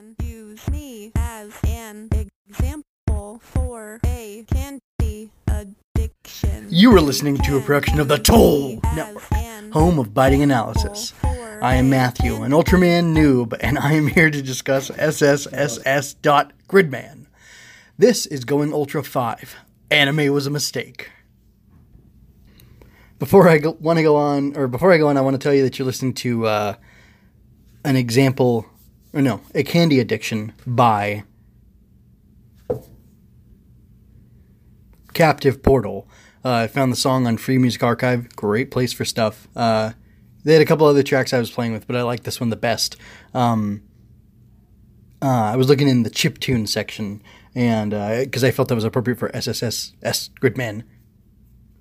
[0.00, 2.08] can use me as an
[2.48, 6.68] example for a candy addiction.
[6.70, 9.24] You are listening to a production of the Toll Network,
[9.72, 11.12] home of biting analysis.
[11.22, 17.26] I am Matthew, an Ultraman noob, and I am here to discuss SSSS.Gridman.
[17.98, 19.56] This is Going Ultra 5.
[19.90, 21.10] Anime was a mistake.
[23.18, 25.38] Before I go, want to go on, or before I go on, I want to
[25.38, 26.76] tell you that you're listening to uh,
[27.84, 28.64] an example,
[29.12, 31.24] or no, a candy addiction by
[35.12, 36.08] Captive Portal.
[36.44, 38.34] Uh, I found the song on Free Music Archive.
[38.36, 39.48] Great place for stuff.
[39.54, 39.92] Uh,
[40.44, 42.50] they had a couple other tracks I was playing with, but I like this one
[42.50, 42.96] the best.
[43.34, 43.82] Um,
[45.20, 47.22] uh, I was looking in the chip tune section,
[47.54, 47.90] and
[48.24, 50.84] because I felt that was appropriate for SSS S Gridman.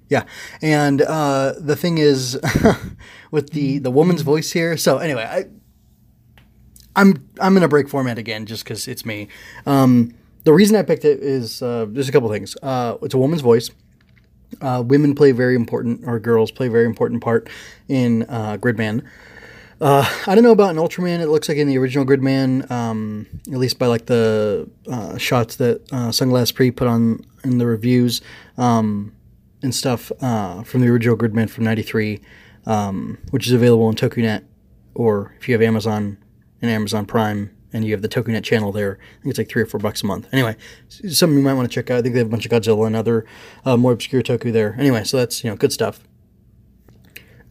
[0.10, 0.26] Yeah,
[0.62, 2.38] and uh, the thing is,
[3.32, 4.76] with the the woman's voice here.
[4.76, 5.46] So anyway, I
[7.00, 9.30] I'm I'm gonna break format again just because it's me.
[9.66, 10.14] Um,
[10.44, 12.58] the reason I picked it is uh, there's a couple things.
[12.62, 13.70] Uh, it's a woman's voice.
[14.60, 17.50] Uh, women play very important, or girls play a very important part
[17.88, 19.06] in uh, Gridman.
[19.80, 21.22] Uh, I don't know about an Ultraman.
[21.22, 25.56] It looks like in the original Gridman, um, at least by like the uh, shots
[25.58, 28.22] that uh, Sunglass Pre put on in the reviews
[28.58, 29.14] um,
[29.64, 32.20] and stuff from the original Gridman from '93,
[32.66, 34.44] um, which is available on TokuNet,
[34.96, 36.18] or if you have Amazon
[36.62, 38.98] and Amazon Prime and you have the TokuNet channel there.
[39.00, 40.28] I think it's like three or four bucks a month.
[40.32, 40.56] Anyway,
[40.88, 42.00] something you might want to check out.
[42.00, 43.26] I think they have a bunch of Godzilla and other
[43.66, 44.76] uh, more obscure Toku there.
[44.80, 46.02] Anyway, so that's you know good stuff.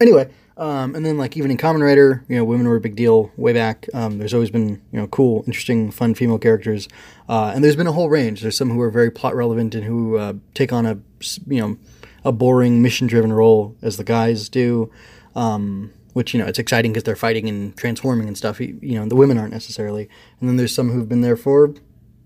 [0.01, 2.95] Anyway, um, and then like even in Kamen Rider, you know, women were a big
[2.95, 3.87] deal way back.
[3.93, 6.87] Um, there's always been you know cool, interesting, fun female characters,
[7.27, 8.41] uh, and there's been a whole range.
[8.41, 10.99] There's some who are very plot relevant and who uh, take on a
[11.47, 11.77] you know
[12.25, 14.91] a boring mission driven role as the guys do.
[15.35, 18.59] Um, which you know it's exciting because they're fighting and transforming and stuff.
[18.59, 20.09] You know, the women aren't necessarily,
[20.41, 21.73] and then there's some who've been there for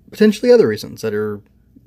[0.10, 1.42] potentially other reasons that are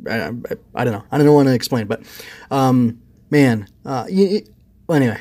[0.09, 0.33] I, I,
[0.77, 1.03] I don't know.
[1.11, 2.05] I don't want to explain, but
[2.53, 4.47] um, man, uh, you,
[4.87, 5.19] well, anyway,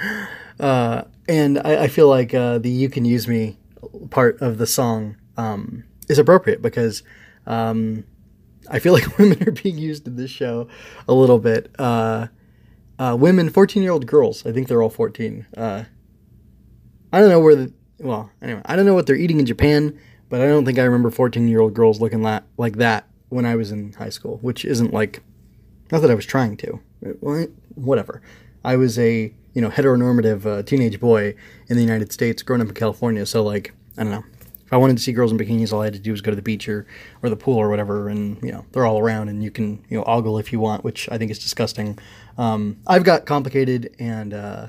[0.58, 3.58] uh, and I, I, feel like uh, the "You Can Use Me"
[4.08, 7.02] part of the song um, is appropriate because.
[7.46, 8.04] Um,
[8.70, 10.68] I feel like women are being used in this show
[11.06, 11.74] a little bit.
[11.78, 12.28] Uh,
[12.98, 15.84] uh, women, 14 year old girls, I think they're all 14, uh,
[17.12, 19.98] I don't know where the well, anyway, I don't know what they're eating in Japan,
[20.28, 23.46] but I don't think I remember 14 year old girls looking la- like that when
[23.46, 25.22] I was in high school, which isn't like,
[25.90, 26.80] not that I was trying to.
[27.20, 28.22] Well, whatever.
[28.64, 31.34] I was a, you know, heteronormative uh, teenage boy
[31.68, 34.24] in the United States growing up in California, so like, I don't know.
[34.66, 36.30] If I wanted to see girls in bikinis, all I had to do was go
[36.30, 36.86] to the beach or,
[37.22, 39.98] or the pool or whatever, and, you know, they're all around and you can, you
[39.98, 41.98] know, ogle if you want, which I think is disgusting.
[42.38, 44.68] Um, I've got complicated and, uh,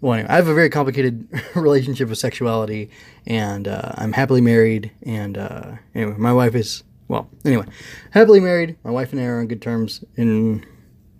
[0.00, 2.90] well, anyway, I have a very complicated relationship with sexuality,
[3.26, 4.90] and uh, I'm happily married.
[5.02, 7.28] And uh, anyway, my wife is well.
[7.44, 7.66] Anyway,
[8.12, 8.76] happily married.
[8.82, 10.64] My wife and I are on good terms in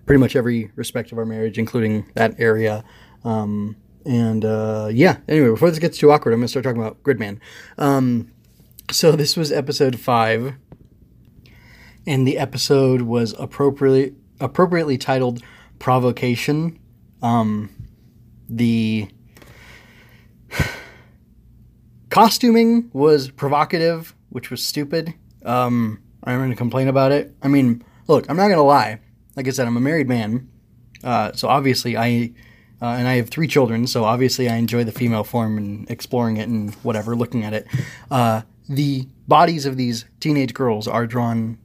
[0.07, 2.83] pretty much every respect of our marriage, including that area.
[3.23, 3.77] Um,
[4.07, 7.39] and uh, yeah, anyway, before this gets too awkward, I'm gonna start talking about Gridman.
[7.77, 8.33] Um,
[8.91, 10.55] so this was episode five,
[12.07, 15.43] and the episode was appropriately appropriately titled
[15.79, 16.79] "Provocation."
[17.23, 17.69] Um,
[18.51, 19.09] the
[22.11, 25.15] costuming was provocative, which was stupid.
[25.45, 27.35] Um, I'm going to complain about it.
[27.43, 29.01] I mean, look, I'm not going to lie.
[29.37, 30.51] Like I said, I'm a married man,
[31.03, 32.33] uh, so obviously I
[32.83, 36.39] uh, and I have three children, so obviously I enjoy the female form and exploring
[36.39, 37.67] it and whatever, looking at it.
[38.11, 41.59] Uh, the bodies of these teenage girls are drawn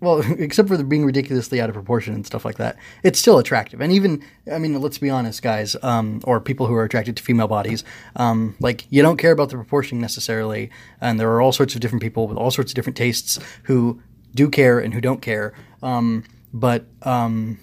[0.00, 3.80] well, except for being ridiculously out of proportion and stuff like that, it's still attractive.
[3.80, 7.22] And even, I mean, let's be honest, guys, um, or people who are attracted to
[7.22, 7.84] female bodies,
[8.16, 10.70] um, like you don't care about the proportion necessarily.
[11.00, 14.00] And there are all sorts of different people with all sorts of different tastes who
[14.34, 15.54] do care and who don't care.
[15.82, 17.58] Um, but um,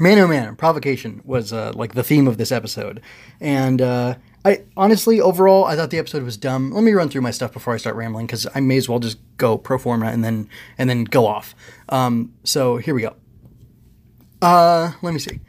[0.00, 3.00] man, oh man, provocation was uh, like the theme of this episode,
[3.40, 3.80] and.
[3.80, 6.72] Uh, I honestly, overall, I thought the episode was dumb.
[6.72, 8.98] Let me run through my stuff before I start rambling because I may as well
[8.98, 10.48] just go pro forma and then
[10.78, 11.54] and then go off.
[11.88, 13.14] Um, so here we go.
[14.40, 15.40] Uh, let me see.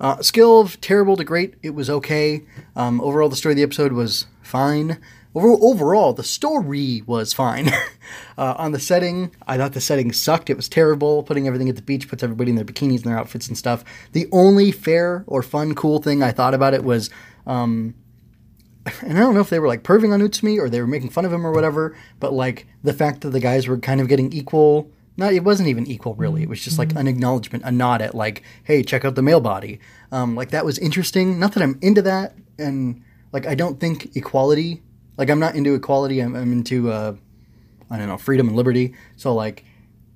[0.00, 1.54] Uh, skill of terrible to great.
[1.62, 2.42] It was okay.
[2.74, 4.98] Um, overall, the story of the episode was fine.
[5.34, 7.68] Over, overall, the story was fine.
[8.36, 10.50] uh, on the setting, I thought the setting sucked.
[10.50, 11.22] It was terrible.
[11.22, 13.84] Putting everything at the beach puts everybody in their bikinis and their outfits and stuff.
[14.10, 17.08] The only fair or fun, cool thing I thought about it was
[17.46, 17.94] um,
[19.02, 21.10] and I don't know if they were like perving on Utsumi or they were making
[21.10, 24.08] fun of him or whatever, but like the fact that the guys were kind of
[24.08, 24.90] getting equal.
[25.14, 26.42] Not, it wasn't even equal really.
[26.42, 26.98] It was just like mm-hmm.
[26.98, 29.78] an acknowledgement, a nod at like, hey, check out the male body.
[30.10, 31.38] Um, like that was interesting.
[31.38, 34.82] Not that I'm into that, and like I don't think equality
[35.16, 36.20] Like I'm not into equality.
[36.20, 37.14] I'm, I'm into uh,
[37.90, 38.94] I don't know freedom and liberty.
[39.16, 39.64] So like,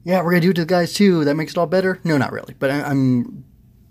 [0.04, 1.24] yeah, we're gonna do it to the guys too.
[1.24, 2.00] That makes it all better.
[2.04, 2.54] No, not really.
[2.58, 3.44] But I, I'm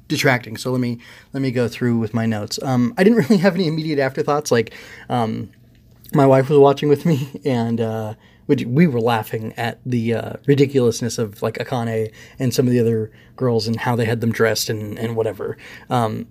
[0.08, 0.58] detracting.
[0.58, 1.00] So let me
[1.34, 2.60] let me go through with my notes.
[2.62, 4.52] Um, I didn't really have any immediate afterthoughts.
[4.52, 4.74] Like,
[5.10, 5.50] um,
[6.14, 8.14] my wife was watching with me, and uh,
[8.48, 12.80] we, we were laughing at the uh, ridiculousness of like Akane and some of the
[12.80, 15.58] other girls and how they had them dressed and and whatever.
[15.90, 16.28] Um,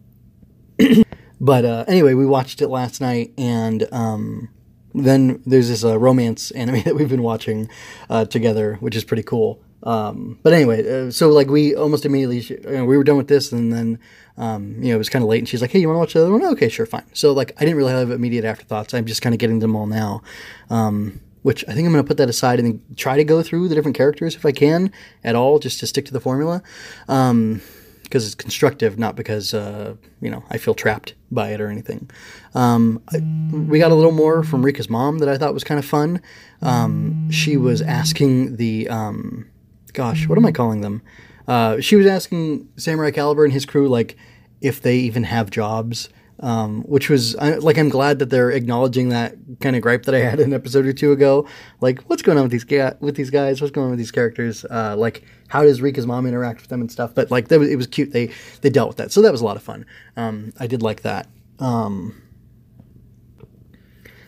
[1.40, 4.48] but uh, anyway, we watched it last night, and um,
[4.94, 7.68] then there's this uh, romance anime that we've been watching
[8.08, 9.60] uh, together, which is pretty cool.
[9.84, 13.28] Um, but anyway, uh, so like we almost immediately you know, we were done with
[13.28, 13.98] this, and then
[14.38, 16.00] um, you know it was kind of late, and she's like, "Hey, you want to
[16.00, 17.04] watch the other one?" Okay, sure, fine.
[17.12, 18.94] So like I didn't really have immediate afterthoughts.
[18.94, 20.22] I'm just kind of getting them all now.
[20.70, 23.68] Um, which I think I'm going to put that aside and try to go through
[23.68, 24.90] the different characters if I can
[25.22, 26.62] at all, just to stick to the formula.
[27.06, 27.60] Um,
[28.02, 32.08] because it's constructive, not because uh, you know I feel trapped by it or anything.
[32.54, 33.18] Um, I,
[33.52, 36.22] we got a little more from Rika's mom that I thought was kind of fun.
[36.62, 39.46] Um, she was asking the um,
[39.94, 41.02] gosh, what am I calling them?
[41.48, 44.16] Uh, she was asking Samurai Calibur and his crew like
[44.60, 46.10] if they even have jobs.
[46.40, 50.18] Um, which was like I'm glad that they're acknowledging that kind of gripe that I
[50.18, 51.46] had an episode or two ago.
[51.80, 53.60] Like, what's going on with these ga- with these guys?
[53.60, 54.64] What's going on with these characters?
[54.68, 57.14] Uh, like, how does Rika's mom interact with them and stuff?
[57.14, 58.10] But like, it was cute.
[58.10, 58.30] They
[58.62, 59.86] they dealt with that, so that was a lot of fun.
[60.16, 61.28] Um, I did like that.
[61.60, 62.20] Um,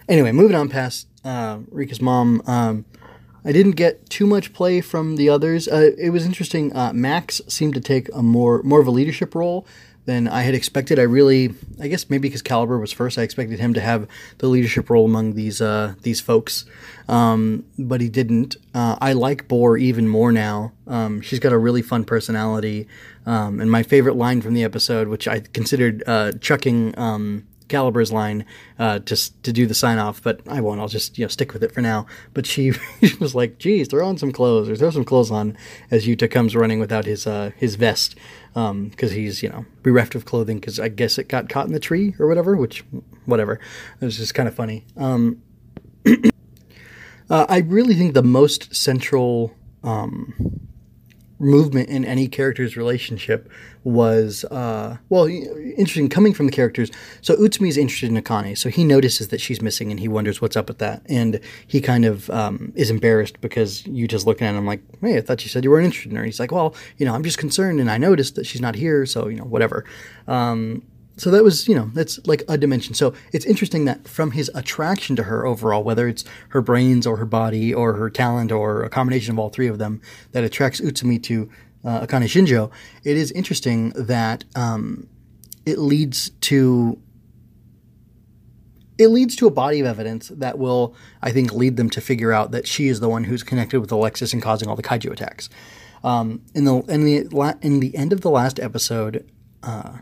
[0.09, 2.41] anyway, moving on past uh, Rika's mom.
[2.47, 2.85] Um,
[3.47, 5.69] I didn't get too much play from the others.
[5.69, 6.75] Uh, it was interesting.
[6.75, 9.67] Uh, Max seemed to take a more more of a leadership role
[10.07, 10.99] than I had expected.
[10.99, 14.09] I really, I guess maybe because Calibur was first, I expected him to have
[14.39, 16.65] the leadership role among these uh, these folks,
[17.09, 18.57] um, but he didn't.
[18.75, 20.73] Uh, I like Borr even more now.
[20.89, 22.89] Um, she's got a really fun personality,
[23.27, 28.13] um, and my favorite line from the episode, which I considered uh, chucking um, Calibur's
[28.13, 28.45] line
[28.79, 30.81] uh, to to do the sign off, but I won't.
[30.81, 32.07] I'll just you know stick with it for now.
[32.35, 32.73] But she,
[33.03, 35.57] she was like, "Geez, throw on some clothes or throw some clothes on."
[35.91, 38.15] As Yuta comes running without his uh, his vest
[38.55, 41.73] because um, he's you know bereft of clothing because I guess it got caught in
[41.73, 42.57] the tree or whatever.
[42.57, 42.85] Which
[43.25, 43.61] whatever,
[44.01, 44.85] it was just kind of funny.
[44.97, 45.43] Um,
[47.31, 50.69] uh, I really think the most central um,
[51.39, 53.51] movement in any character's relationship
[53.85, 56.91] was uh, well interesting coming from the characters.
[57.21, 60.41] So utsumi is interested in akane so he notices that she's missing and he wonders
[60.41, 61.03] what's up with that.
[61.07, 65.19] And he kind of um, is embarrassed because you just looking at him like hey
[65.19, 66.25] i thought you said you weren't interested in her.
[66.25, 69.07] He's like well you know i'm just concerned and i noticed that she's not here
[69.07, 69.85] so you know whatever.
[70.27, 70.83] Um,
[71.17, 72.95] so that was you know that's like a dimension.
[72.95, 77.17] So it's interesting that from his attraction to her overall whether it's her brains or
[77.17, 80.01] her body or her talent or a combination of all three of them
[80.33, 81.51] that attracts utsumi to
[81.85, 82.71] uh, akane shinjo
[83.05, 85.09] it is interesting that um,
[85.65, 87.01] it leads to
[88.99, 92.33] it leads to a body of evidence that will i think lead them to figure
[92.33, 95.11] out that she is the one who's connected with alexis and causing all the kaiju
[95.11, 95.49] attacks.
[96.05, 99.29] Um, in the in the in the end of the last episode
[99.63, 99.99] uh,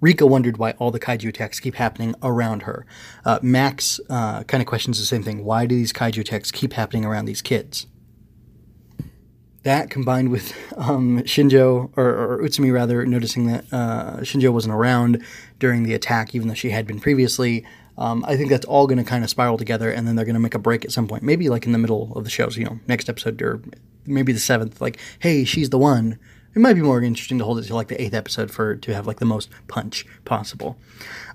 [0.00, 2.86] Rika wondered why all the kaiju attacks keep happening around her.
[3.24, 5.44] Uh, Max uh, kind of questions the same thing.
[5.44, 7.86] Why do these kaiju attacks keep happening around these kids?
[9.62, 15.22] That combined with um, Shinjo, or, or, Utsumi rather, noticing that uh, Shinjo wasn't around
[15.58, 17.66] during the attack, even though she had been previously,
[17.98, 20.34] um, I think that's all going to kind of spiral together, and then they're going
[20.34, 21.22] to make a break at some point.
[21.22, 23.60] Maybe like in the middle of the shows, you know, next episode or
[24.06, 24.80] maybe the seventh.
[24.80, 26.18] Like, hey, she's the one
[26.54, 28.94] it might be more interesting to hold it to like the eighth episode for to
[28.94, 30.78] have like the most punch possible.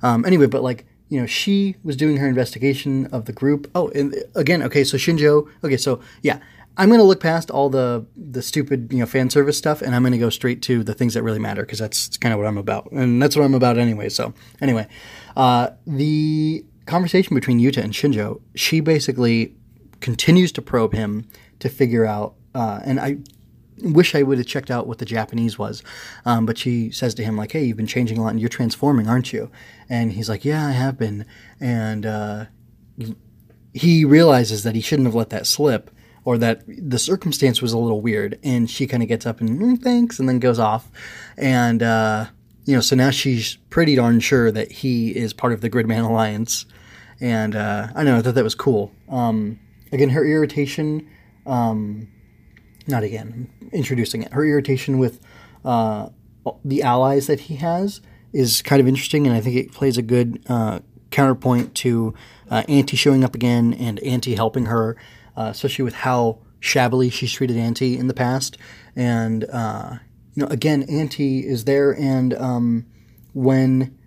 [0.02, 3.70] Um, anyway, but like you know, she was doing her investigation of the group.
[3.76, 5.48] Oh, and again, okay, so Shinjo.
[5.64, 6.40] Okay, so yeah,
[6.78, 10.04] I'm gonna look past all the the stupid you know fan service stuff, and I'm
[10.04, 12.58] gonna go straight to the things that really matter because that's kind of what I'm
[12.58, 14.10] about, and that's what I'm about anyway.
[14.10, 14.88] So anyway,
[15.38, 19.56] uh, the conversation between Yuta and Shinjo, she basically
[20.02, 21.28] continues to probe him
[21.60, 22.36] to figure out.
[22.54, 23.18] Uh, and I
[23.82, 25.84] wish I would have checked out what the Japanese was.
[26.26, 28.50] Um, but she says to him, like, hey, you've been changing a lot and you're
[28.50, 29.52] transforming, aren't you?
[29.90, 31.26] And he's like, yeah, I have been.
[31.60, 32.46] And uh,
[33.74, 35.92] he realizes that he shouldn't have let that slip
[36.24, 38.40] or that the circumstance was a little weird.
[38.44, 40.90] And she kind of gets up and, mm, thanks, and then goes off.
[41.38, 42.26] And, uh,
[42.66, 46.04] you know, so now she's pretty darn sure that he is part of the Gridman
[46.04, 46.66] Alliance.
[47.22, 48.92] And uh, I know, I thought that was cool.
[49.10, 49.60] Um,
[49.92, 51.08] again, her irritation.
[51.46, 52.08] Um,
[52.88, 54.34] not again, introducing it.
[54.34, 55.20] Her irritation with
[55.64, 56.10] uh,
[56.64, 58.02] the allies that he has
[58.34, 60.80] is kind of interesting, and I think it plays a good uh,
[61.12, 62.14] counterpoint to
[62.50, 64.98] uh, Anti showing up again and Anti helping her,
[65.36, 68.58] uh, especially with how shabbily she's treated Anti in the past.
[68.96, 69.98] And uh,
[70.36, 72.86] you know, again, Anti is there, and um,
[73.34, 73.98] when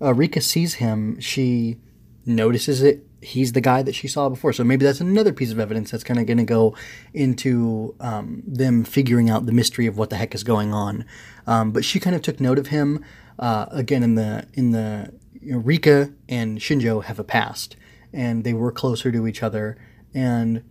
[0.00, 1.76] uh, Rika sees him, she
[2.24, 3.06] notices it.
[3.22, 4.52] He's the guy that she saw before.
[4.52, 6.74] So maybe that's another piece of evidence that's kind of going to go
[7.12, 11.04] into um, them figuring out the mystery of what the heck is going on.
[11.46, 13.04] Um, but she kind of took note of him.
[13.38, 17.76] Uh, again, in the in the you know, Rika and Shinjo have a past,
[18.12, 19.78] and they were closer to each other.
[20.14, 20.62] And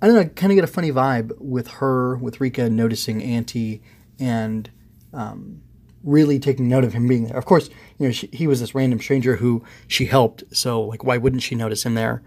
[0.00, 3.82] I don't know, kind of get a funny vibe with her, with Rika noticing Anti
[4.18, 4.70] and
[5.12, 5.62] um,
[6.06, 7.36] really taking note of him being there.
[7.36, 11.04] Of course, you know, she, he was this random stranger who she helped, so like,
[11.04, 12.22] why wouldn't she notice him there?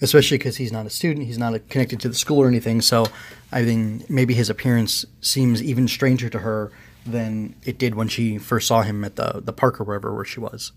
[0.00, 2.80] Especially because he's not a student, he's not connected to the school or anything.
[2.80, 3.06] So
[3.52, 6.72] I think maybe his appearance seems even stranger to her
[7.06, 10.24] than it did when she first saw him at the the park or wherever where
[10.24, 10.72] she was.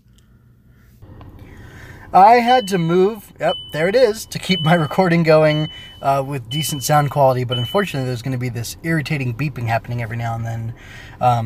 [2.12, 5.70] I had to move, yep, there it is, to keep my recording going
[6.00, 10.02] uh, with decent sound quality, but unfortunately, there's going to be this irritating beeping happening
[10.02, 10.74] every now and then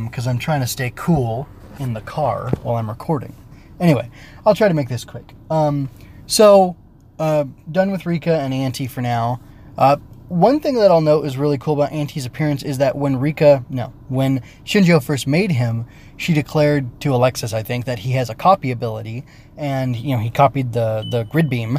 [0.05, 1.49] because um, I'm trying to stay cool
[1.79, 3.35] in the car while I'm recording.
[3.79, 4.11] Anyway,
[4.45, 5.35] I'll try to make this quick.
[5.51, 5.89] Um,
[6.27, 6.77] so,
[7.19, 9.41] uh, done with Rika and Anti for now.
[9.79, 9.97] Uh,
[10.31, 13.65] one thing that I'll note is really cool about Anti's appearance is that when Rika,
[13.69, 15.87] no, when Shinjo first made him,
[16.17, 19.25] she declared to Alexis, I think, that he has a copy ability,
[19.61, 21.79] and you know he copied the the grid beam.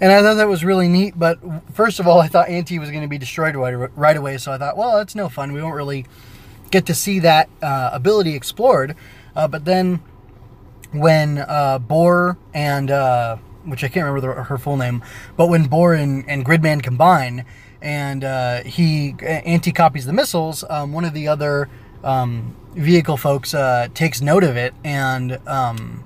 [0.00, 1.18] And I thought that was really neat.
[1.18, 1.38] But
[1.72, 4.52] first of all, I thought Anti was going to be destroyed right, right away, so
[4.52, 5.52] I thought, well, that's no fun.
[5.52, 6.04] We won't really
[6.70, 8.96] get to see that uh, ability explored.
[9.34, 10.02] Uh, but then
[10.92, 15.02] when uh, Borr and uh, which I can't remember the, her full name,
[15.36, 17.46] but when Borr and, and Gridman combine
[17.80, 21.70] and uh, he anti copies the missiles, um, one of the other
[22.02, 26.04] um, vehicle folks uh, takes note of it, and um,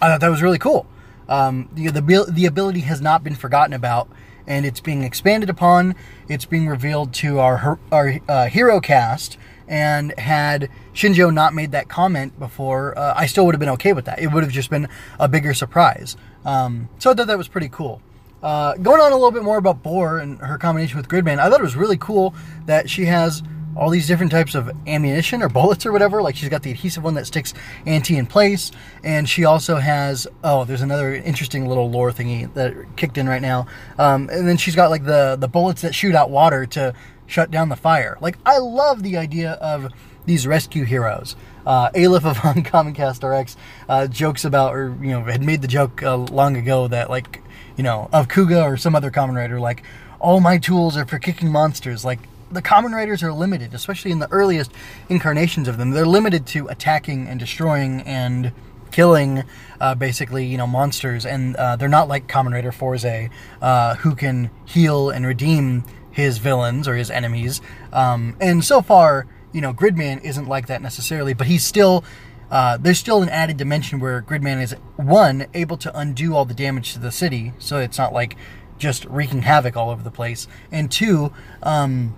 [0.00, 0.86] I thought that was really cool.
[1.28, 4.08] Um, the, the the ability has not been forgotten about,
[4.46, 5.94] and it's being expanded upon.
[6.28, 9.38] It's being revealed to our our uh, hero cast
[9.70, 13.92] and had Shinjo not made that comment before, uh, I still would have been okay
[13.92, 14.18] with that.
[14.18, 16.16] It would have just been a bigger surprise.
[16.44, 18.02] Um, so I thought that was pretty cool.
[18.42, 21.48] Uh, going on a little bit more about Borr and her combination with Gridman, I
[21.48, 22.34] thought it was really cool
[22.66, 23.44] that she has
[23.80, 26.22] all these different types of ammunition or bullets or whatever.
[26.22, 27.52] Like she's got the adhesive one that sticks
[27.86, 28.70] Anti in place,
[29.02, 33.42] and she also has oh, there's another interesting little lore thingy that kicked in right
[33.42, 33.66] now.
[33.98, 36.94] Um, and then she's got like the the bullets that shoot out water to
[37.30, 38.18] shut down the fire.
[38.20, 39.92] Like, I love the idea of
[40.26, 41.36] these rescue heroes.
[41.64, 43.56] Uh, Aleph of Uncommon Cast RX
[43.88, 47.42] uh, jokes about, or, you know, had made the joke uh, long ago that, like,
[47.76, 49.82] you know, of Kuuga or some other Kamen Rider, like,
[50.18, 52.04] all my tools are for kicking monsters.
[52.04, 52.20] Like,
[52.50, 54.72] the Kamen Riders are limited, especially in the earliest
[55.08, 55.90] incarnations of them.
[55.90, 58.52] They're limited to attacking and destroying and
[58.90, 59.44] killing
[59.80, 63.30] uh, basically you know monsters and uh, they're not like Kamen Rider Fourze
[63.62, 67.60] uh, who can heal and redeem his villains or his enemies.
[67.92, 72.04] Um, and so far, you know, Gridman isn't like that necessarily, but he's still.
[72.50, 76.52] Uh, there's still an added dimension where Gridman is one able to undo all the
[76.52, 78.36] damage to the city, so it's not like
[78.76, 80.48] just wreaking havoc all over the place.
[80.72, 82.16] And two, um,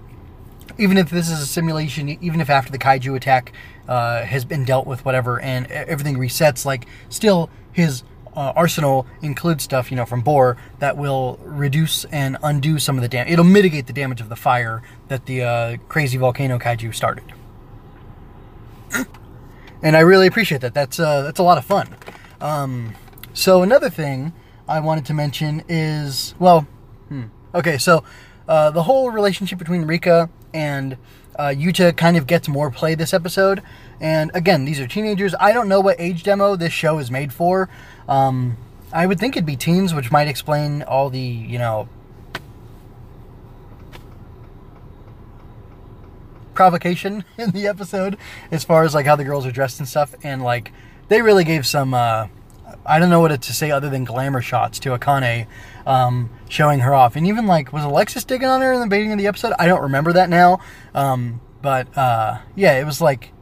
[0.79, 3.53] even if this is a simulation, even if after the kaiju attack
[3.89, 9.65] uh, has been dealt with, whatever, and everything resets, like still his uh, arsenal includes
[9.65, 13.33] stuff, you know, from Borr that will reduce and undo some of the damage.
[13.33, 17.25] It'll mitigate the damage of the fire that the uh, crazy volcano kaiju started.
[19.83, 20.75] and I really appreciate that.
[20.75, 21.95] That's uh, that's a lot of fun.
[22.41, 22.95] Um,
[23.35, 24.33] so another thing
[24.69, 26.67] I wanted to mention is well,
[27.09, 27.25] hmm,
[27.55, 28.05] okay, so
[28.49, 30.97] uh, the whole relationship between Rika and
[31.37, 33.63] uh, Yuta kind of gets more play this episode.
[34.01, 35.35] And again, these are teenagers.
[35.41, 37.69] I don't know what age demo this show is made for.
[38.09, 38.57] Um,
[38.93, 41.89] I would think it'd be teens, which might explain all the, you know,
[46.55, 48.19] provocation in the episode
[48.51, 50.15] as far as like how the girls are dressed and stuff.
[50.23, 50.73] And like,
[51.09, 52.27] they really gave some, uh,
[52.85, 55.47] I don't know what to say other than glamour shots to Akane
[55.87, 57.17] um, showing her off.
[57.17, 59.53] And even like, was Alexis digging on her in the beginning of the episode?
[59.59, 60.61] I don't remember that now.
[60.95, 63.33] Um, but uh, yeah, it was like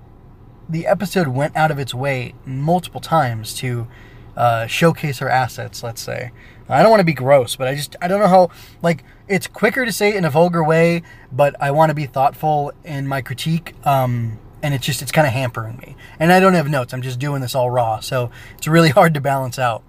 [0.68, 3.88] the episode went out of its way multiple times to
[4.36, 6.30] uh, showcase her assets, let's say.
[6.68, 9.48] I don't want to be gross, but I just, I don't know how, like, it's
[9.48, 13.08] quicker to say it in a vulgar way, but I want to be thoughtful in
[13.08, 13.74] my critique.
[13.84, 15.96] Um, and it's just, it's kind of hampering me.
[16.20, 19.14] And I don't have notes, I'm just doing this all raw, so it's really hard
[19.14, 19.82] to balance out.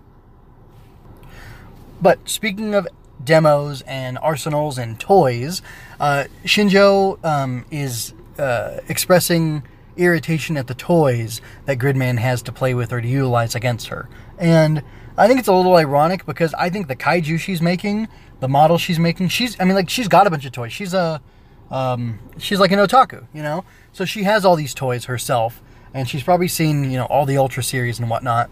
[2.01, 2.87] But speaking of
[3.23, 5.61] demos and arsenals and toys,
[5.99, 9.63] uh, Shinjo um, is uh, expressing
[9.97, 14.09] irritation at the toys that Gridman has to play with or to utilize against her.
[14.37, 14.83] And
[15.17, 18.07] I think it's a little ironic because I think the kaiju she's making,
[18.39, 20.73] the model she's making, she's I mean like she's got a bunch of toys.
[20.73, 21.21] She's a
[21.69, 23.63] um, she's like an otaku, you know.
[23.93, 25.61] So she has all these toys herself,
[25.93, 28.49] and she's probably seen you know all the Ultra series and whatnot,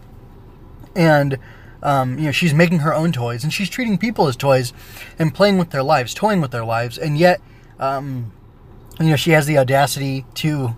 [0.94, 1.38] and
[1.82, 4.72] um, you know she's making her own toys and she's treating people as toys
[5.18, 7.40] and playing with their lives, toying with their lives, and yet
[7.78, 8.32] um,
[8.98, 10.76] you know she has the audacity to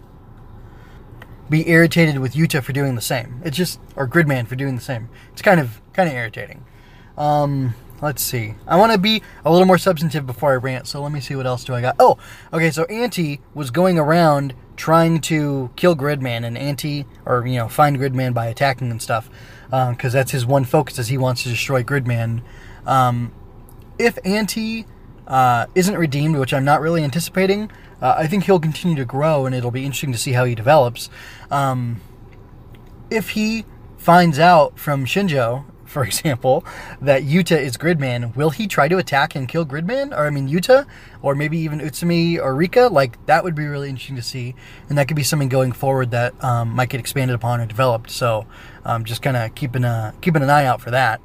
[1.49, 3.41] be irritated with Yuta for doing the same.
[3.45, 5.09] It's just or Gridman for doing the same.
[5.33, 6.65] It's kind of kind of irritating.
[7.17, 8.55] Um, let's see.
[8.67, 11.37] I want to be a little more substantive before I rant, so let me see
[11.37, 11.97] what else do I got.
[11.99, 12.19] Oh,
[12.53, 12.71] okay.
[12.71, 17.99] So Anti was going around trying to kill Gridman, and Anti or you know find
[17.99, 19.29] Gridman by attacking and stuff,
[19.73, 22.43] because um, that's his one focus as he wants to destroy Gridman.
[22.85, 23.33] Um,
[23.99, 24.85] if Anti
[25.27, 27.71] uh, isn't redeemed, which I'm not really anticipating,
[28.03, 30.55] uh, I think he'll continue to grow, and it'll be interesting to see how he
[30.55, 31.09] develops.
[31.51, 32.03] Um,
[33.11, 33.65] if he
[33.97, 36.65] finds out from Shinjo, for example,
[37.01, 40.17] that Yuta is Gridman, will he try to attack and kill Gridman?
[40.17, 40.87] Or, I mean, Yuta?
[41.21, 42.89] Or maybe even Utsumi or Rika?
[42.89, 44.55] Like, that would be really interesting to see.
[44.89, 48.11] And that could be something going forward that um, might get expanded upon or developed.
[48.11, 48.47] So,
[48.85, 51.21] um, just kind of keeping, a, keeping an eye out for that.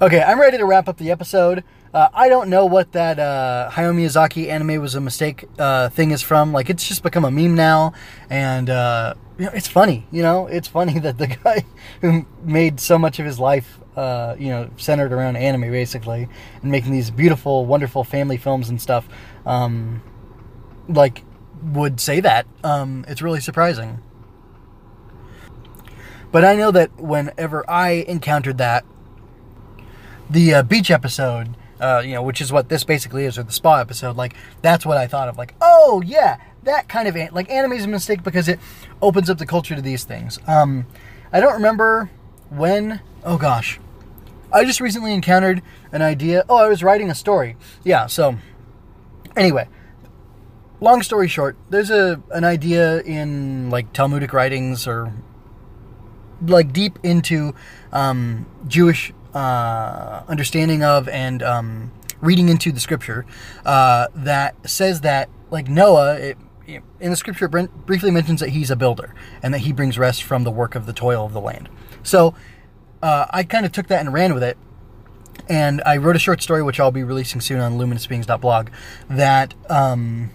[0.00, 1.62] Okay, I'm ready to wrap up the episode.
[1.92, 6.12] Uh, I don't know what that uh, Hayao Miyazaki anime was a mistake uh, thing
[6.12, 6.52] is from.
[6.52, 7.94] Like, it's just become a meme now,
[8.28, 10.06] and uh, you know, it's funny.
[10.12, 11.64] You know, it's funny that the guy
[12.00, 16.28] who made so much of his life, uh, you know, centered around anime, basically,
[16.62, 19.08] and making these beautiful, wonderful family films and stuff,
[19.44, 20.00] um,
[20.88, 21.24] like,
[21.60, 22.46] would say that.
[22.62, 24.00] Um, it's really surprising.
[26.30, 28.84] But I know that whenever I encountered that,
[30.28, 33.52] the uh, beach episode uh, you know, which is what this basically is, or the
[33.52, 34.16] spa episode.
[34.16, 35.36] Like that's what I thought of.
[35.38, 38.58] Like, oh yeah, that kind of an- like anime is a mistake because it
[39.00, 40.38] opens up the culture to these things.
[40.46, 40.86] Um,
[41.32, 42.10] I don't remember
[42.50, 43.00] when.
[43.24, 43.80] Oh gosh,
[44.52, 46.44] I just recently encountered an idea.
[46.48, 47.56] Oh, I was writing a story.
[47.84, 48.06] Yeah.
[48.06, 48.36] So
[49.36, 49.68] anyway,
[50.80, 55.12] long story short, there's a an idea in like Talmudic writings or
[56.42, 57.54] like deep into
[57.92, 63.26] um, Jewish uh, understanding of and um, reading into the scripture
[63.64, 66.14] uh, that says that like Noah.
[66.14, 66.38] It,
[67.00, 70.44] in the scripture, briefly mentions that he's a builder and that he brings rest from
[70.44, 71.68] the work of the toil of the land.
[72.04, 72.36] So
[73.02, 74.56] uh, I kind of took that and ran with it.
[75.48, 78.68] And I wrote a short story, which I'll be releasing soon on luminousbeings.blog,
[79.08, 80.30] that, um,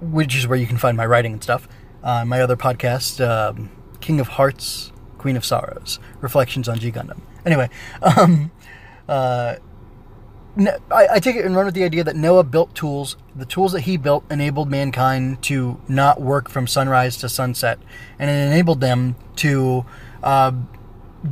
[0.00, 1.68] which is where you can find my writing and stuff.
[2.02, 7.20] Uh, my other podcast, um, King of Hearts, Queen of Sorrows, Reflections on G Gundam.
[7.44, 7.68] Anyway,
[8.02, 8.50] um,
[9.08, 9.56] uh,
[10.58, 13.16] I, I, take it and run with the idea that Noah built tools.
[13.34, 17.78] The tools that he built enabled mankind to not work from sunrise to sunset,
[18.18, 19.84] and it enabled them to
[20.22, 20.52] uh,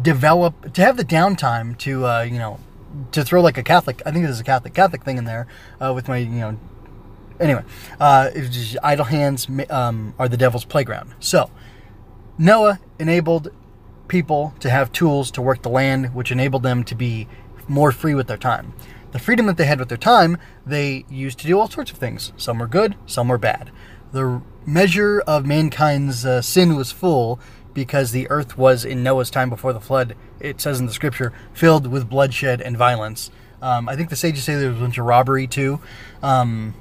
[0.03, 2.61] develop, to have the downtime to, uh, you know,
[3.13, 4.03] to throw like a Catholic.
[4.05, 5.47] I think there's a Catholic Catholic thing in there
[5.81, 6.59] uh, with my, you know.
[7.41, 7.65] Anyway,
[7.99, 8.31] uh,
[8.83, 11.15] idle hands um, are the devil's playground.
[11.19, 11.51] So
[12.39, 13.51] Noah enabled
[14.15, 17.27] people to have tools to work the land, which enabled them to be
[17.67, 18.73] more free with their time.
[19.11, 21.99] The freedom that they had with their time, they used to do all sorts of
[21.99, 22.33] things.
[22.37, 23.73] Some were good, some were bad.
[24.13, 27.41] The measure of mankind's uh, sin was full
[27.73, 31.33] because the earth was in Noah's time before the flood, it says in the scripture,
[31.53, 33.33] filled with bloodshed and violence.
[33.61, 35.81] Um, I think the sages say there was a bunch of robbery too.
[36.23, 36.77] Um,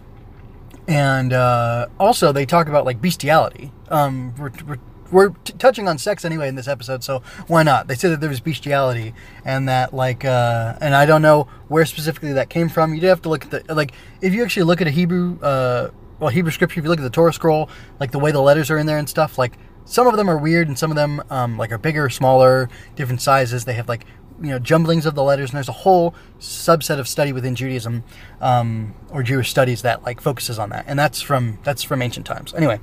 [0.87, 3.71] and uh, also, they talk about like bestiality.
[3.89, 4.79] Um, we're, we're
[5.13, 7.87] we're t- touching on sex anyway in this episode, so why not?
[7.87, 9.13] They said that there was bestiality
[9.45, 12.93] and that like, uh, and I don't know where specifically that came from.
[12.93, 15.91] You'd have to look at the like if you actually look at a Hebrew, uh,
[16.19, 16.79] well Hebrew scripture.
[16.79, 18.97] If you look at the Torah scroll, like the way the letters are in there
[18.97, 19.53] and stuff, like
[19.85, 23.21] some of them are weird and some of them um, like are bigger, smaller, different
[23.21, 23.65] sizes.
[23.65, 24.05] They have like
[24.41, 28.03] you know jumblings of the letters, and there's a whole subset of study within Judaism
[28.41, 32.25] um, or Jewish studies that like focuses on that, and that's from that's from ancient
[32.25, 32.53] times.
[32.53, 32.79] Anyway.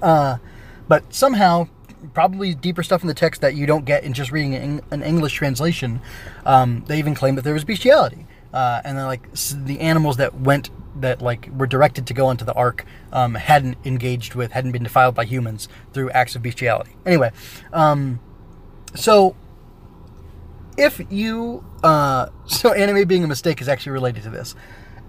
[0.00, 0.38] Uh,
[0.90, 1.68] but somehow,
[2.14, 5.34] probably deeper stuff in the text that you don't get in just reading an English
[5.34, 6.00] translation.
[6.44, 10.40] Um, they even claim that there was bestiality, uh, and then like the animals that
[10.40, 14.72] went that like were directed to go onto the ark um, hadn't engaged with, hadn't
[14.72, 16.90] been defiled by humans through acts of bestiality.
[17.06, 17.30] Anyway,
[17.72, 18.18] um,
[18.96, 19.36] so
[20.76, 24.56] if you uh, so anime being a mistake is actually related to this.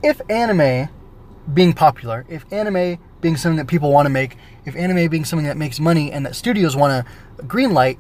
[0.04, 0.90] If anime
[1.52, 5.48] being popular, if anime being something that people want to make, if anime being something
[5.48, 7.98] that makes money and that studios want to greenlight,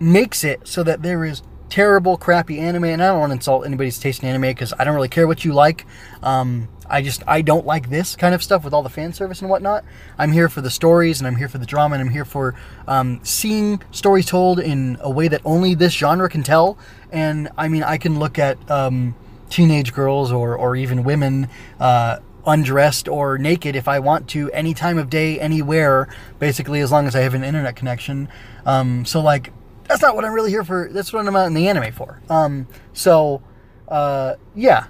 [0.00, 2.84] makes it so that there is terrible, crappy anime.
[2.84, 5.26] And I don't want to insult anybody's taste in anime because I don't really care
[5.26, 5.86] what you like.
[6.22, 9.40] Um, I just I don't like this kind of stuff with all the fan service
[9.40, 9.82] and whatnot.
[10.18, 12.54] I'm here for the stories and I'm here for the drama and I'm here for
[12.86, 16.76] um, seeing stories told in a way that only this genre can tell.
[17.10, 19.14] And I mean, I can look at um,
[19.48, 21.48] teenage girls or or even women
[21.80, 26.90] uh, undressed or naked if I want to, any time of day, anywhere, basically as
[26.90, 28.28] long as I have an internet connection.
[28.66, 29.52] Um, so like
[29.84, 30.88] that's not what I'm really here for.
[30.90, 32.20] That's what I'm out in the anime for.
[32.28, 33.42] Um, so
[33.88, 34.86] uh, yeah.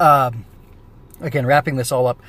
[0.00, 0.44] Um,
[1.20, 2.20] again, wrapping this all up.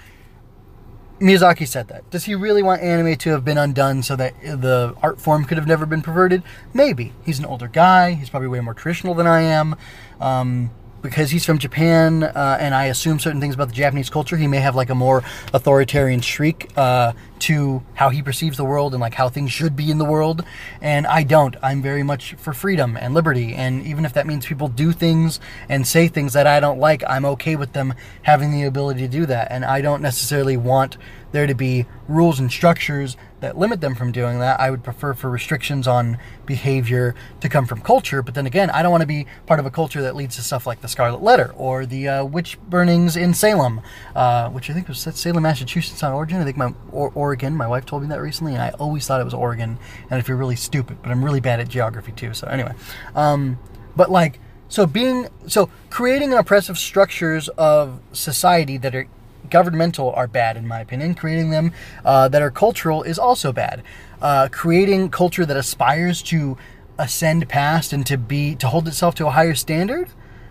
[1.20, 2.08] Miyazaki said that.
[2.12, 5.58] Does he really want anime to have been undone so that the art form could
[5.58, 6.44] have never been perverted?
[6.74, 7.14] Maybe.
[7.26, 8.14] He's an older guy.
[8.14, 9.76] He's probably way more traditional than I am.
[10.22, 10.70] Um,
[11.02, 14.48] because he's from Japan, uh, and I assume certain things about the Japanese culture, he
[14.48, 19.02] may have like a more authoritarian shriek uh, to how he perceives the world and
[19.02, 20.44] like how things should be in the world.
[20.82, 21.56] And I don't.
[21.62, 23.54] I'm very much for freedom and liberty.
[23.54, 27.04] And even if that means people do things and say things that I don't like,
[27.08, 29.50] I'm okay with them having the ability to do that.
[29.52, 30.98] And I don't necessarily want
[31.32, 34.60] there to be rules and structures that limit them from doing that.
[34.60, 38.22] I would prefer for restrictions on behavior to come from culture.
[38.22, 40.42] But then again, I don't want to be part of a culture that leads to
[40.42, 43.82] stuff like the Scarlet Letter or the uh, witch burnings in Salem,
[44.16, 46.42] uh, which I think was Salem, Massachusetts on origin.
[46.42, 47.56] I think my or, Oregon.
[47.56, 49.78] My wife told me that recently, and I always thought it was Oregon.
[50.10, 52.34] And I feel really stupid, but I'm really bad at geography too.
[52.34, 52.74] So anyway,
[53.16, 53.60] um,
[53.96, 54.40] but like.
[54.70, 59.08] So being so creating oppressive structures of society that are
[59.50, 61.16] governmental are bad, in my opinion.
[61.16, 61.72] Creating them
[62.06, 63.84] uh, that are cultural is also bad.
[64.22, 66.58] Uh, creating culture that aspires to
[66.98, 70.10] ascend past and to be to hold itself to a higher standard,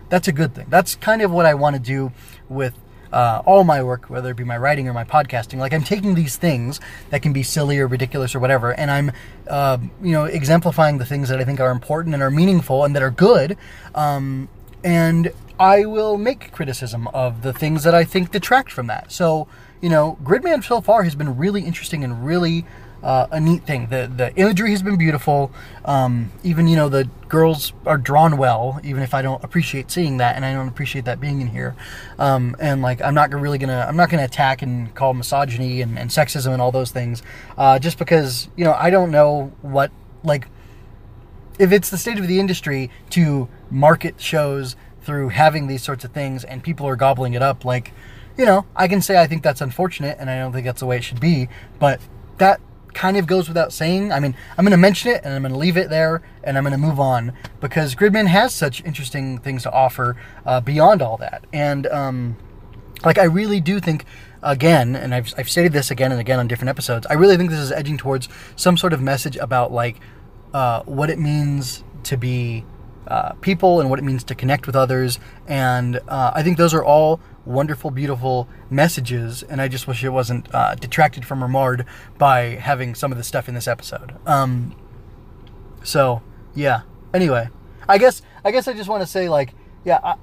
[0.09, 0.67] that's a good thing.
[0.69, 2.11] That's kind of what I want to do
[2.49, 2.73] with
[3.11, 5.59] uh, all my work, whether it be my writing or my podcasting.
[5.59, 6.79] Like I'm taking these things
[7.09, 9.11] that can be silly or ridiculous or whatever, and I'm,
[9.49, 12.95] uh, you know, exemplifying the things that I think are important and are meaningful and
[12.95, 13.57] that are good,
[13.95, 14.49] um,
[14.83, 19.11] and I will make criticism of the things that I think detract from that.
[19.11, 19.47] So,
[19.81, 22.65] you know, Gridman so far has been really interesting and really
[23.03, 23.87] uh, a neat thing.
[23.87, 25.51] The the imagery has been beautiful.
[25.85, 30.17] Um, even you know the girls are drawn well, even if I don't appreciate seeing
[30.17, 31.75] that, and I don't appreciate that being in here.
[32.17, 35.97] Um, and like I'm not really gonna I'm not gonna attack and call misogyny and,
[35.97, 37.21] and sexism and all those things,
[37.57, 39.91] uh, just because you know I don't know what
[40.23, 40.47] like
[41.59, 46.11] if it's the state of the industry to market shows through having these sorts of
[46.11, 47.93] things and people are gobbling it up like
[48.37, 50.85] you know i can say i think that's unfortunate and i don't think that's the
[50.85, 51.47] way it should be
[51.79, 51.99] but
[52.37, 52.59] that
[52.93, 54.11] kind of goes without saying.
[54.11, 56.57] I mean i'm going to mention it and i'm going to leave it there and
[56.57, 61.01] i'm going to move on because gridman has such interesting things to offer uh, beyond
[61.03, 61.45] all that.
[61.53, 62.37] And um,
[63.05, 64.05] like i really do think
[64.41, 67.51] again and I've, I've stated this again and again on different episodes i really think
[67.51, 69.99] this is edging towards some sort of message about like
[70.57, 72.65] uh, what it means to be
[73.07, 75.19] uh, people and what it means to connect with others.
[75.47, 79.43] And uh, I think those are all wonderful, beautiful messages.
[79.43, 81.85] And I just wish it wasn't uh, detracted from or marred
[82.17, 84.15] by having some of the stuff in this episode.
[84.25, 84.75] Um,
[85.83, 86.23] so
[86.55, 86.81] yeah.
[87.13, 87.49] Anyway,
[87.87, 89.53] I guess I guess I just want to say like
[89.85, 89.99] yeah.
[90.03, 90.15] I,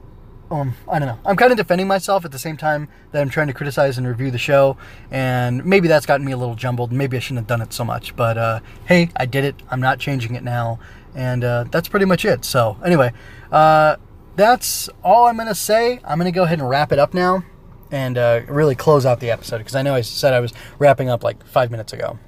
[0.50, 1.18] um, I don't know.
[1.24, 4.06] I'm kind of defending myself at the same time that I'm trying to criticize and
[4.06, 4.76] review the show,
[5.10, 6.92] and maybe that's gotten me a little jumbled.
[6.92, 9.56] Maybe I shouldn't have done it so much, but uh, hey, I did it.
[9.70, 10.78] I'm not changing it now,
[11.14, 12.44] and uh, that's pretty much it.
[12.44, 13.12] So, anyway,
[13.50, 13.96] uh,
[14.36, 16.00] that's all I'm to say.
[16.04, 17.44] I'm to go ahead and wrap it up now
[17.90, 21.08] and uh, really close out the episode because I know I said I was wrapping
[21.08, 22.18] up like five minutes ago.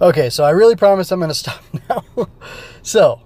[0.00, 2.28] Okay, so I really promise I'm to stop now.
[2.82, 3.20] so,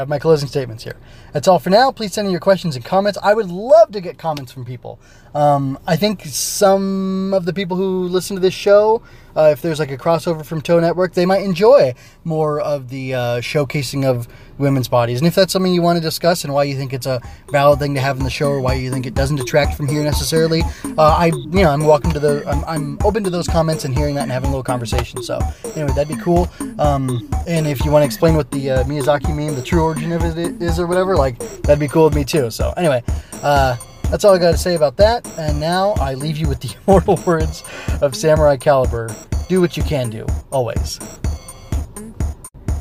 [0.00, 0.96] have my closing statements here.
[1.32, 1.90] That's all for now.
[1.90, 3.18] Please send in your questions and comments.
[3.22, 5.00] I would love to get comments from people.
[5.36, 9.02] Um, I think some of the people who listen to this show
[9.36, 11.94] uh, if there's like a crossover from Toe Network, they might enjoy
[12.24, 15.18] more of the uh, showcasing of women's bodies.
[15.18, 17.20] And if that's something you want to discuss and why you think it's a
[17.50, 19.88] valid thing to have in the show or why you think it doesn't detract from
[19.88, 20.62] here necessarily,
[20.96, 23.94] uh, I you know I'm welcome to the I'm, I'm, open to those comments and
[23.94, 25.22] hearing that and having a little conversation.
[25.22, 25.38] So
[25.74, 26.48] anyway, that'd be cool.
[26.78, 30.12] Um, and if you want to explain what the uh, Miyazaki meme, the true origin
[30.12, 32.50] of it is or whatever, like that'd be cool with me too.
[32.50, 33.02] So anyway.
[33.42, 33.76] Uh,
[34.10, 35.26] that's all I got to say about that.
[35.38, 37.62] And now I leave you with the immortal words
[38.02, 39.14] of Samurai Calibur
[39.48, 40.98] do what you can do, always.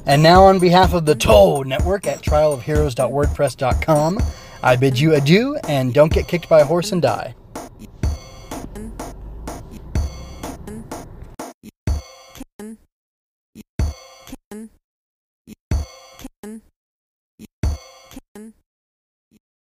[0.08, 4.20] And now, on behalf of the Toe Network at trialofheroes.wordpress.com,
[4.62, 7.34] I bid you adieu and don't get kicked by a horse and die.